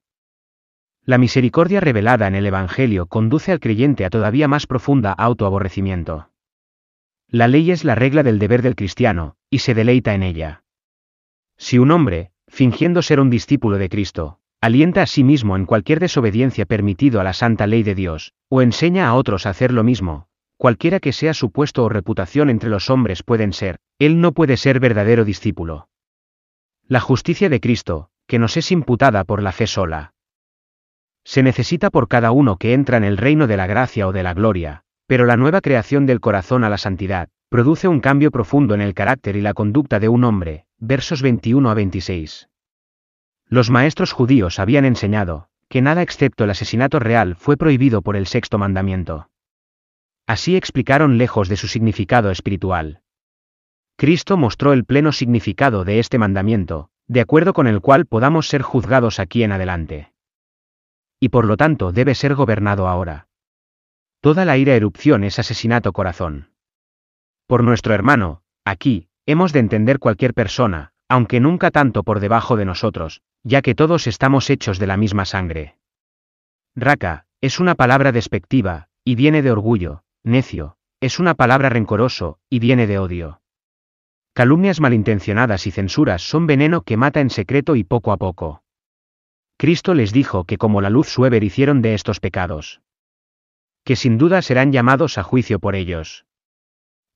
La 1.03 1.17
misericordia 1.17 1.79
revelada 1.79 2.27
en 2.27 2.36
el 2.36 2.46
Evangelio 2.46 3.06
conduce 3.06 3.51
al 3.51 3.60
creyente 3.60 4.03
a 4.03 4.10
todavía 4.10 4.48
más 4.48 4.67
profunda 4.67 5.13
autoaborrecimiento. 5.13 6.32
La 7.29 7.48
ley 7.48 7.72
es 7.72 7.84
la 7.84 7.96
regla 7.96 8.24
del 8.24 8.39
deber 8.39 8.62
del 8.62 8.75
cristiano, 8.75 9.36
y 9.50 9.60
se 9.60 9.74
deleita 9.74 10.13
en 10.13 10.24
ella. 10.24 10.63
Si 11.58 11.79
un 11.79 11.91
hombre, 11.91 12.32
fingiendo 12.48 13.01
ser 13.01 13.20
un 13.20 13.29
discípulo 13.29 13.77
de 13.77 13.89
Cristo, 13.89 14.39
alienta 14.62 15.01
a 15.01 15.06
sí 15.08 15.24
mismo 15.24 15.56
en 15.56 15.65
cualquier 15.65 16.00
desobediencia 16.00 16.65
permitido 16.65 17.22
a 17.22 17.24
la 17.24 17.34
santa 17.34 17.67
ley 17.67 17.84
de 17.84 17.96
Dios, 17.96 18.34
o 18.50 18.62
enseña 18.62 19.08
a 19.08 19.13
otros 19.13 19.46
a 19.46 19.51
hacer 19.51 19.72
lo 19.72 19.84
mismo, 19.84 20.27
cualquiera 20.58 21.00
que 21.00 21.13
sea 21.13 21.34
su 21.34 21.51
puesto 21.51 21.84
o 21.84 21.89
reputación 21.89 22.50
entre 22.50 22.70
los 22.70 22.89
hombres 22.89 23.24
pueden 23.24 23.53
ser, 23.53 23.77
él 24.00 24.20
no 24.20 24.32
puede 24.32 24.58
ser 24.58 24.79
verdadero 24.79 25.25
discípulo. 25.25 25.87
La 26.89 27.01
justicia 27.01 27.50
de 27.50 27.60
Cristo, 27.60 28.12
que 28.27 28.39
nos 28.39 28.56
es 28.56 28.72
imputada 28.72 29.25
por 29.25 29.44
la 29.44 29.51
fe 29.51 29.67
sola. 29.67 30.13
Se 31.25 31.44
necesita 31.44 31.89
por 31.89 32.08
cada 32.08 32.32
uno 32.32 32.56
que 32.56 32.74
entra 32.74 32.96
en 32.96 33.03
el 33.03 33.17
reino 33.17 33.46
de 33.46 33.58
la 33.58 33.67
gracia 33.67 34.08
o 34.08 34.13
de 34.13 34.24
la 34.24 34.34
gloria, 34.34 34.84
pero 35.06 35.25
la 35.25 35.36
nueva 35.36 35.60
creación 35.60 36.06
del 36.06 36.22
corazón 36.22 36.63
a 36.63 36.70
la 36.70 36.77
santidad, 36.77 37.27
produce 37.50 37.89
un 37.89 38.00
cambio 38.00 38.32
profundo 38.32 38.74
en 38.74 38.79
el 38.79 38.94
carácter 38.94 39.36
y 39.36 39.41
la 39.41 39.53
conducta 39.53 40.00
de 40.00 40.08
un 40.08 40.24
hombre, 40.24 40.65
versos 40.77 41.22
21 41.22 41.70
a 41.70 41.74
26. 41.74 42.48
Los 43.50 43.70
maestros 43.70 44.13
judíos 44.13 44.58
habían 44.58 44.86
enseñado, 44.86 45.50
que 45.67 45.82
nada 45.82 46.01
excepto 46.01 46.46
el 46.46 46.51
asesinato 46.51 47.00
real 47.00 47.36
fue 47.36 47.58
prohibido 47.58 48.01
por 48.01 48.15
el 48.15 48.27
sexto 48.27 48.58
mandamiento. 48.58 49.29
Así 50.25 50.56
explicaron 50.56 51.17
lejos 51.17 51.50
de 51.50 51.58
su 51.58 51.67
significado 51.67 52.32
espiritual. 52.32 53.01
Cristo 53.99 54.37
mostró 54.37 54.73
el 54.73 54.85
pleno 54.85 55.11
significado 55.11 55.83
de 55.83 55.97
este 55.97 56.19
mandamiento, 56.19 56.91
de 57.07 57.19
acuerdo 57.19 57.53
con 57.53 57.65
el 57.65 57.81
cual 57.81 58.05
podamos 58.05 58.47
ser 58.47 58.61
juzgados 58.61 59.19
aquí 59.19 59.41
en 59.41 59.51
adelante. 59.51 60.13
Y 61.19 61.29
por 61.29 61.45
lo 61.45 61.57
tanto 61.57 61.91
debe 61.91 62.13
ser 62.13 62.35
gobernado 62.35 62.87
ahora. 62.87 63.27
Toda 64.21 64.45
la 64.45 64.55
ira 64.55 64.75
erupción 64.75 65.23
es 65.23 65.39
asesinato 65.39 65.93
corazón. 65.93 66.51
Por 67.47 67.63
nuestro 67.63 67.95
hermano, 67.95 68.43
aquí, 68.65 69.07
hemos 69.25 69.51
de 69.51 69.61
entender 69.61 69.97
cualquier 69.97 70.35
persona, 70.35 70.91
aunque 71.09 71.39
nunca 71.39 71.71
tanto 71.71 72.03
por 72.03 72.19
debajo 72.19 72.55
de 72.55 72.65
nosotros, 72.65 73.23
ya 73.41 73.63
que 73.63 73.73
todos 73.73 74.05
estamos 74.05 74.51
hechos 74.51 74.77
de 74.77 74.85
la 74.85 74.97
misma 74.97 75.25
sangre. 75.25 75.75
Raca, 76.75 77.25
es 77.41 77.59
una 77.59 77.73
palabra 77.73 78.11
despectiva, 78.11 78.89
y 79.03 79.15
viene 79.15 79.41
de 79.41 79.49
orgullo, 79.49 80.03
necio, 80.23 80.77
es 81.01 81.17
una 81.17 81.33
palabra 81.33 81.69
rencoroso, 81.69 82.37
y 82.47 82.59
viene 82.59 82.85
de 82.85 82.99
odio. 82.99 83.41
Calumnias 84.38 84.79
malintencionadas 84.79 85.65
y 85.65 85.72
censuras 85.72 86.22
son 86.22 86.46
veneno 86.46 86.84
que 86.84 86.96
mata 86.96 87.22
en 87.22 87.32
secreto 87.32 87.75
y 87.75 87.84
poco 87.84 88.12
a 88.12 88.17
poco. 88.17 88.62
Cristo 89.58 89.96
les 89.96 90.13
dijo 90.13 90.44
que 90.44 90.60
como 90.60 90.79
la 90.79 90.91
luz 90.91 91.08
suever 91.08 91.44
hicieron 91.44 91.82
de 91.82 91.96
estos 91.96 92.20
pecados. 92.20 92.79
Que 93.84 93.96
sin 93.96 94.20
duda 94.20 94.44
serán 94.44 94.72
llamados 94.72 95.17
a 95.17 95.24
juicio 95.24 95.58
por 95.58 95.74
ellos. 95.74 96.27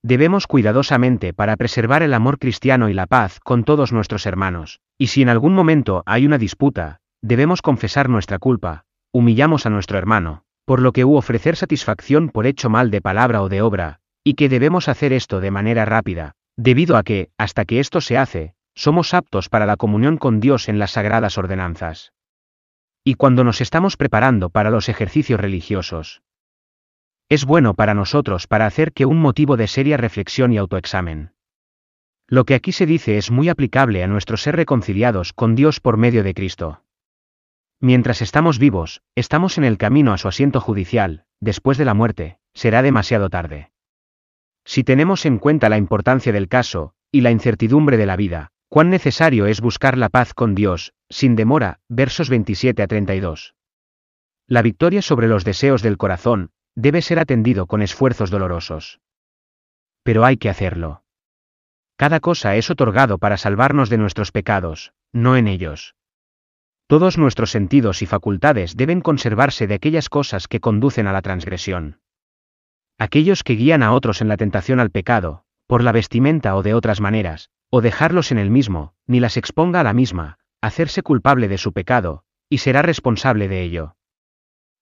Debemos 0.02 0.48
cuidadosamente 0.48 1.32
para 1.32 1.58
preservar 1.58 2.02
el 2.02 2.16
amor 2.16 2.40
cristiano 2.40 2.90
y 2.90 2.96
la 2.96 3.06
paz 3.06 3.40
con 3.40 3.66
todos 3.66 3.94
nuestros 3.94 4.26
hermanos, 4.26 4.80
y 4.98 5.06
si 5.06 5.22
en 5.22 5.30
algún 5.30 5.54
momento 5.54 6.02
hay 6.08 6.26
una 6.26 6.40
disputa, 6.40 7.02
debemos 7.22 7.62
confesar 7.62 8.10
nuestra 8.10 8.40
culpa, 8.40 8.86
humillamos 9.12 9.68
a 9.68 9.70
nuestro 9.70 10.00
hermano, 10.00 10.42
por 10.66 10.82
lo 10.82 10.92
que 10.92 11.06
hubo 11.06 11.20
ofrecer 11.20 11.56
satisfacción 11.56 12.30
por 12.30 12.48
hecho 12.48 12.72
mal 12.72 12.90
de 12.90 13.02
palabra 13.02 13.44
o 13.44 13.48
de 13.48 13.62
obra, 13.62 14.00
y 14.24 14.34
que 14.34 14.50
debemos 14.50 14.90
hacer 14.90 15.14
esto 15.14 15.40
de 15.40 15.52
manera 15.52 15.86
rápida, 15.86 16.34
debido 16.62 16.96
a 16.96 17.04
que, 17.04 17.32
hasta 17.38 17.66
que 17.66 17.80
esto 17.80 18.02
se 18.02 18.18
hace, 18.18 18.54
somos 18.76 19.14
aptos 19.16 19.50
para 19.50 19.66
la 19.66 19.78
comunión 19.78 20.18
con 20.18 20.40
Dios 20.40 20.70
en 20.70 20.78
las 20.78 20.92
sagradas 20.92 21.38
ordenanzas. 21.38 22.14
Y 23.04 23.16
cuando 23.16 23.44
nos 23.44 23.62
estamos 23.62 23.98
preparando 23.98 24.52
para 24.52 24.70
los 24.70 24.88
ejercicios 24.88 25.40
religiosos, 25.40 26.22
es 27.30 27.46
bueno 27.46 27.74
para 27.74 27.96
nosotros 27.96 28.46
para 28.46 28.68
hacer 28.68 28.94
que 28.94 29.06
un 29.06 29.20
motivo 29.20 29.58
de 29.58 29.68
seria 29.68 29.98
reflexión 29.98 30.54
y 30.54 30.58
autoexamen. 30.58 31.34
Lo 32.28 32.46
que 32.46 32.54
aquí 32.54 32.72
se 32.72 32.86
dice 32.86 33.18
es 33.18 33.32
muy 33.32 33.50
aplicable 33.50 34.04
a 34.04 34.08
nuestro 34.08 34.38
ser 34.38 34.56
reconciliados 34.56 35.34
con 35.34 35.56
Dios 35.56 35.80
por 35.80 35.98
medio 35.98 36.24
de 36.24 36.34
Cristo. 36.34 36.84
Mientras 37.80 38.22
estamos 38.22 38.60
vivos, 38.60 39.02
estamos 39.16 39.58
en 39.58 39.64
el 39.64 39.80
camino 39.80 40.14
a 40.14 40.20
su 40.20 40.28
asiento 40.28 40.62
judicial, 40.62 41.26
después 41.40 41.80
de 41.80 41.86
la 41.86 41.96
muerte, 41.96 42.38
será 42.54 42.84
demasiado 42.84 43.30
tarde. 43.30 43.72
Si 44.72 44.86
tenemos 44.86 45.26
en 45.26 45.38
cuenta 45.38 45.68
la 45.68 45.78
importancia 45.78 46.32
del 46.32 46.48
caso, 46.48 46.94
y 47.12 47.20
la 47.20 47.32
incertidumbre 47.32 47.98
de 47.98 48.06
la 48.06 48.16
vida, 48.16 48.52
cuán 48.70 48.90
necesario 48.90 49.46
es 49.46 49.60
buscar 49.60 49.98
la 49.98 50.08
paz 50.08 50.34
con 50.34 50.56
Dios, 50.56 50.94
sin 51.10 51.36
demora, 51.36 51.82
versos 51.90 52.30
27 52.30 52.82
a 52.82 52.88
32. 52.88 53.54
La 54.48 54.62
victoria 54.62 55.02
sobre 55.02 55.28
los 55.28 55.44
deseos 55.44 55.82
del 55.82 55.98
corazón, 55.98 56.52
debe 56.74 57.02
ser 57.02 57.20
atendido 57.20 57.68
con 57.68 57.82
esfuerzos 57.82 58.30
dolorosos. 58.30 59.02
Pero 60.04 60.24
hay 60.24 60.38
que 60.38 60.48
hacerlo. 60.48 61.04
Cada 61.98 62.22
cosa 62.22 62.56
es 62.56 62.70
otorgado 62.70 63.18
para 63.18 63.36
salvarnos 63.36 63.90
de 63.90 63.98
nuestros 63.98 64.32
pecados, 64.32 64.94
no 65.12 65.36
en 65.36 65.50
ellos. 65.50 65.96
Todos 66.88 67.18
nuestros 67.18 67.52
sentidos 67.52 68.02
y 68.02 68.06
facultades 68.06 68.78
deben 68.78 69.02
conservarse 69.02 69.68
de 69.68 69.74
aquellas 69.74 70.08
cosas 70.08 70.48
que 70.48 70.62
conducen 70.62 71.08
a 71.08 71.12
la 71.12 71.22
transgresión. 71.22 72.01
Aquellos 73.02 73.44
que 73.44 73.54
guían 73.54 73.82
a 73.82 73.94
otros 73.94 74.22
en 74.22 74.28
la 74.28 74.38
tentación 74.38 74.80
al 74.80 74.92
pecado, 74.92 75.44
por 75.66 75.82
la 75.82 75.92
vestimenta 75.92 76.56
o 76.56 76.62
de 76.62 76.76
otras 76.76 77.02
maneras, 77.02 77.50
o 77.72 77.82
dejarlos 77.82 78.32
en 78.32 78.38
el 78.38 78.52
mismo, 78.52 78.94
ni 79.08 79.20
las 79.20 79.38
exponga 79.38 79.80
a 79.80 79.84
la 79.84 79.94
misma, 79.94 80.38
hacerse 80.62 81.02
culpable 81.02 81.48
de 81.48 81.58
su 81.58 81.74
pecado, 81.74 82.26
y 82.48 82.60
será 82.60 82.84
responsable 82.84 83.48
de 83.48 83.64
ello. 83.64 83.96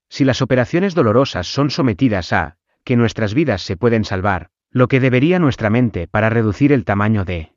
Si 0.09 0.25
las 0.25 0.41
operaciones 0.41 0.95
dolorosas 0.95 1.47
son 1.47 1.69
sometidas 1.69 2.33
a, 2.33 2.57
que 2.83 2.97
nuestras 2.97 3.33
vidas 3.33 3.61
se 3.61 3.77
pueden 3.77 4.03
salvar, 4.03 4.49
lo 4.69 4.89
que 4.89 4.99
debería 4.99 5.39
nuestra 5.39 5.69
mente 5.69 6.09
para 6.09 6.29
reducir 6.29 6.73
el 6.73 6.83
tamaño 6.83 7.23
de. 7.23 7.53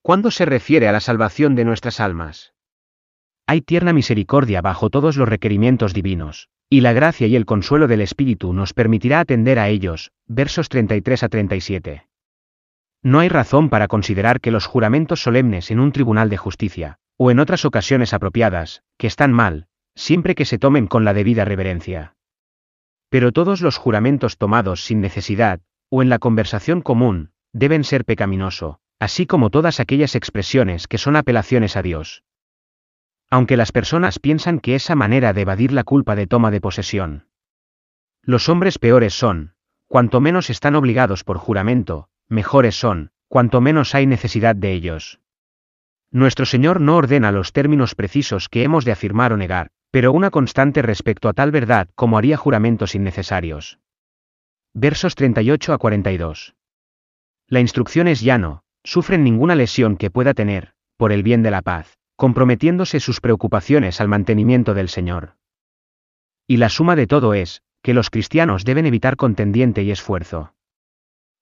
¿Cuándo 0.00 0.30
se 0.30 0.46
refiere 0.46 0.88
a 0.88 0.92
la 0.92 1.00
salvación 1.00 1.54
de 1.54 1.66
nuestras 1.66 2.00
almas? 2.00 2.54
Hay 3.46 3.60
tierna 3.60 3.92
misericordia 3.92 4.62
bajo 4.62 4.88
todos 4.88 5.18
los 5.18 5.28
requerimientos 5.28 5.92
divinos, 5.92 6.48
y 6.72 6.82
la 6.82 6.92
gracia 6.92 7.26
y 7.26 7.34
el 7.34 7.46
consuelo 7.46 7.88
del 7.88 8.00
Espíritu 8.00 8.52
nos 8.52 8.72
permitirá 8.74 9.18
atender 9.18 9.58
a 9.58 9.68
ellos. 9.68 10.12
Versos 10.28 10.68
33 10.68 11.24
a 11.24 11.28
37. 11.28 12.06
No 13.02 13.18
hay 13.18 13.28
razón 13.28 13.70
para 13.70 13.88
considerar 13.88 14.40
que 14.40 14.52
los 14.52 14.66
juramentos 14.66 15.20
solemnes 15.20 15.72
en 15.72 15.80
un 15.80 15.90
tribunal 15.90 16.30
de 16.30 16.36
justicia, 16.36 16.98
o 17.16 17.32
en 17.32 17.40
otras 17.40 17.64
ocasiones 17.64 18.14
apropiadas, 18.14 18.84
que 18.98 19.08
están 19.08 19.32
mal, 19.32 19.66
siempre 19.96 20.36
que 20.36 20.44
se 20.44 20.58
tomen 20.58 20.86
con 20.86 21.04
la 21.04 21.12
debida 21.12 21.44
reverencia. 21.44 22.14
Pero 23.08 23.32
todos 23.32 23.62
los 23.62 23.76
juramentos 23.76 24.38
tomados 24.38 24.84
sin 24.84 25.00
necesidad, 25.00 25.60
o 25.88 26.02
en 26.02 26.08
la 26.08 26.20
conversación 26.20 26.82
común, 26.82 27.32
deben 27.52 27.82
ser 27.82 28.04
pecaminoso, 28.04 28.78
así 29.00 29.26
como 29.26 29.50
todas 29.50 29.80
aquellas 29.80 30.14
expresiones 30.14 30.86
que 30.86 30.98
son 30.98 31.16
apelaciones 31.16 31.76
a 31.76 31.82
Dios. 31.82 32.22
Aunque 33.30 33.56
las 33.56 33.70
personas 33.70 34.18
piensan 34.18 34.58
que 34.58 34.74
esa 34.74 34.96
manera 34.96 35.32
de 35.32 35.42
evadir 35.42 35.72
la 35.72 35.84
culpa 35.84 36.16
de 36.16 36.26
toma 36.26 36.50
de 36.50 36.60
posesión. 36.60 37.28
Los 38.22 38.48
hombres 38.48 38.78
peores 38.78 39.14
son, 39.14 39.54
cuanto 39.86 40.20
menos 40.20 40.50
están 40.50 40.74
obligados 40.74 41.24
por 41.24 41.38
juramento, 41.38 42.08
mejores 42.28 42.74
son, 42.74 43.12
cuanto 43.28 43.60
menos 43.60 43.94
hay 43.94 44.06
necesidad 44.06 44.56
de 44.56 44.72
ellos. 44.72 45.20
Nuestro 46.10 46.44
Señor 46.44 46.80
no 46.80 46.96
ordena 46.96 47.30
los 47.30 47.52
términos 47.52 47.94
precisos 47.94 48.48
que 48.48 48.64
hemos 48.64 48.84
de 48.84 48.92
afirmar 48.92 49.32
o 49.32 49.36
negar, 49.36 49.70
pero 49.92 50.12
una 50.12 50.30
constante 50.30 50.82
respecto 50.82 51.28
a 51.28 51.32
tal 51.32 51.52
verdad 51.52 51.88
como 51.94 52.18
haría 52.18 52.36
juramentos 52.36 52.96
innecesarios. 52.96 53.78
Versos 54.74 55.14
38 55.14 55.72
a 55.72 55.78
42. 55.78 56.56
La 57.46 57.60
instrucción 57.60 58.08
es 58.08 58.20
llano, 58.20 58.64
sufren 58.82 59.22
ninguna 59.22 59.54
lesión 59.54 59.96
que 59.96 60.10
pueda 60.10 60.34
tener, 60.34 60.72
por 60.96 61.12
el 61.12 61.22
bien 61.22 61.44
de 61.44 61.50
la 61.52 61.62
paz, 61.62 61.99
comprometiéndose 62.20 63.00
sus 63.00 63.22
preocupaciones 63.22 63.98
al 63.98 64.08
mantenimiento 64.08 64.74
del 64.74 64.90
Señor. 64.90 65.36
Y 66.46 66.58
la 66.58 66.68
suma 66.68 66.94
de 66.94 67.06
todo 67.06 67.32
es, 67.32 67.62
que 67.80 67.94
los 67.94 68.10
cristianos 68.10 68.66
deben 68.66 68.84
evitar 68.84 69.16
contendiente 69.16 69.82
y 69.84 69.90
esfuerzo. 69.90 70.52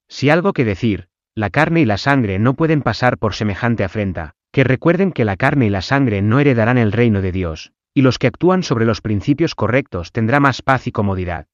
Si 0.06 0.30
algo 0.30 0.52
que 0.52 0.64
decir, 0.64 1.08
la 1.34 1.50
carne 1.50 1.80
y 1.80 1.84
la 1.84 1.98
sangre 1.98 2.38
no 2.38 2.54
pueden 2.54 2.82
pasar 2.82 3.18
por 3.18 3.34
semejante 3.34 3.82
afrenta, 3.82 4.36
que 4.52 4.62
recuerden 4.62 5.10
que 5.10 5.24
la 5.24 5.36
carne 5.36 5.66
y 5.66 5.70
la 5.70 5.82
sangre 5.82 6.22
no 6.22 6.38
heredarán 6.38 6.78
el 6.78 6.92
reino 6.92 7.22
de 7.22 7.32
Dios, 7.32 7.72
y 7.92 8.02
los 8.02 8.20
que 8.20 8.28
actúan 8.28 8.62
sobre 8.62 8.84
los 8.84 9.00
principios 9.00 9.56
correctos 9.56 10.12
tendrá 10.12 10.38
más 10.38 10.62
paz 10.62 10.86
y 10.86 10.92
comodidad. 10.92 11.48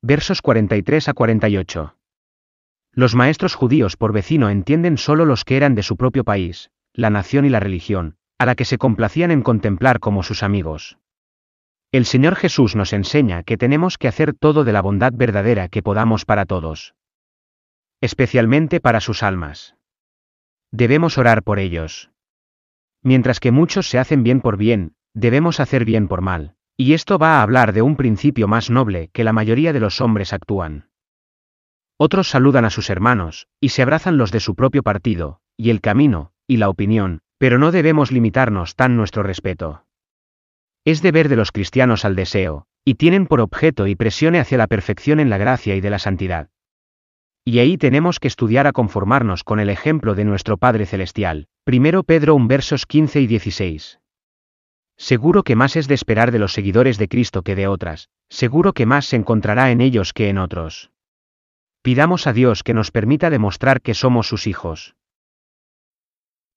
Versos 0.00 0.42
43 0.42 1.08
a 1.08 1.12
48. 1.12 1.96
Los 2.92 3.16
maestros 3.16 3.56
judíos 3.56 3.96
por 3.96 4.12
vecino 4.12 4.48
entienden 4.48 4.96
solo 4.96 5.24
los 5.24 5.44
que 5.44 5.56
eran 5.56 5.74
de 5.74 5.82
su 5.82 5.96
propio 5.96 6.22
país, 6.22 6.70
la 6.92 7.10
nación 7.10 7.44
y 7.44 7.48
la 7.48 7.58
religión, 7.58 8.14
a 8.38 8.46
la 8.46 8.54
que 8.54 8.64
se 8.64 8.78
complacían 8.78 9.30
en 9.30 9.42
contemplar 9.42 10.00
como 10.00 10.22
sus 10.22 10.42
amigos. 10.42 10.98
El 11.90 12.04
Señor 12.04 12.36
Jesús 12.36 12.76
nos 12.76 12.92
enseña 12.92 13.42
que 13.42 13.56
tenemos 13.56 13.98
que 13.98 14.08
hacer 14.08 14.34
todo 14.34 14.64
de 14.64 14.72
la 14.72 14.82
bondad 14.82 15.12
verdadera 15.14 15.68
que 15.68 15.82
podamos 15.82 16.24
para 16.24 16.46
todos. 16.46 16.94
Especialmente 18.00 18.80
para 18.80 19.00
sus 19.00 19.22
almas. 19.22 19.74
Debemos 20.70 21.18
orar 21.18 21.42
por 21.42 21.58
ellos. 21.58 22.10
Mientras 23.02 23.40
que 23.40 23.52
muchos 23.52 23.88
se 23.88 23.98
hacen 23.98 24.22
bien 24.22 24.40
por 24.40 24.56
bien, 24.56 24.94
debemos 25.14 25.60
hacer 25.60 25.84
bien 25.84 26.08
por 26.08 26.20
mal, 26.20 26.54
y 26.76 26.92
esto 26.92 27.18
va 27.18 27.38
a 27.38 27.42
hablar 27.42 27.72
de 27.72 27.82
un 27.82 27.96
principio 27.96 28.46
más 28.46 28.70
noble 28.70 29.08
que 29.12 29.24
la 29.24 29.32
mayoría 29.32 29.72
de 29.72 29.80
los 29.80 30.00
hombres 30.00 30.32
actúan. 30.32 30.90
Otros 31.96 32.28
saludan 32.28 32.64
a 32.64 32.70
sus 32.70 32.90
hermanos, 32.90 33.48
y 33.60 33.70
se 33.70 33.82
abrazan 33.82 34.18
los 34.18 34.30
de 34.30 34.40
su 34.40 34.54
propio 34.54 34.82
partido, 34.84 35.40
y 35.56 35.70
el 35.70 35.80
camino, 35.80 36.32
y 36.46 36.58
la 36.58 36.68
opinión, 36.68 37.22
pero 37.38 37.58
no 37.58 37.72
debemos 37.72 38.12
limitarnos 38.12 38.74
tan 38.74 38.96
nuestro 38.96 39.22
respeto. 39.22 39.84
Es 40.84 41.02
deber 41.02 41.28
de 41.28 41.36
los 41.36 41.52
cristianos 41.52 42.04
al 42.04 42.16
deseo, 42.16 42.66
y 42.84 42.94
tienen 42.94 43.26
por 43.26 43.40
objeto 43.40 43.86
y 43.86 43.94
presione 43.94 44.40
hacia 44.40 44.58
la 44.58 44.66
perfección 44.66 45.20
en 45.20 45.30
la 45.30 45.38
gracia 45.38 45.76
y 45.76 45.80
de 45.80 45.90
la 45.90 45.98
santidad. 45.98 46.48
Y 47.44 47.60
ahí 47.60 47.78
tenemos 47.78 48.20
que 48.20 48.28
estudiar 48.28 48.66
a 48.66 48.72
conformarnos 48.72 49.44
con 49.44 49.60
el 49.60 49.70
ejemplo 49.70 50.14
de 50.14 50.24
nuestro 50.24 50.58
Padre 50.58 50.84
Celestial. 50.84 51.46
Primero 51.64 52.02
Pedro 52.02 52.34
1 52.34 52.46
versos 52.46 52.86
15 52.86 53.20
y 53.20 53.26
16. 53.26 54.00
Seguro 54.96 55.44
que 55.44 55.56
más 55.56 55.76
es 55.76 55.86
de 55.86 55.94
esperar 55.94 56.32
de 56.32 56.40
los 56.40 56.52
seguidores 56.52 56.98
de 56.98 57.08
Cristo 57.08 57.42
que 57.42 57.54
de 57.54 57.68
otras, 57.68 58.08
seguro 58.28 58.72
que 58.72 58.84
más 58.84 59.06
se 59.06 59.16
encontrará 59.16 59.70
en 59.70 59.80
ellos 59.80 60.12
que 60.12 60.28
en 60.28 60.38
otros. 60.38 60.90
Pidamos 61.82 62.26
a 62.26 62.32
Dios 62.32 62.62
que 62.62 62.74
nos 62.74 62.90
permita 62.90 63.30
demostrar 63.30 63.80
que 63.80 63.94
somos 63.94 64.26
sus 64.26 64.46
hijos. 64.46 64.96